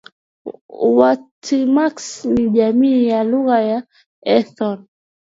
WaTyumrks 0.97 2.07
ni 2.27 2.43
jamii 2.55 3.07
ya 3.09 3.19
lugha 3.29 3.59
ya 3.69 3.79
ethno 4.35 4.71